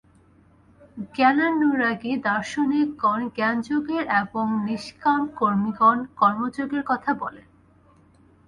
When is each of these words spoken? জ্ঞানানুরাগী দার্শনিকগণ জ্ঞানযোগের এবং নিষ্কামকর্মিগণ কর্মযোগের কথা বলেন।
জ্ঞানানুরাগী 1.15 2.11
দার্শনিকগণ 2.17 3.19
জ্ঞানযোগের 3.35 4.03
এবং 4.21 4.45
নিষ্কামকর্মিগণ 4.65 5.97
কর্মযোগের 6.15 6.83
কথা 6.83 7.11
বলেন। 7.13 7.47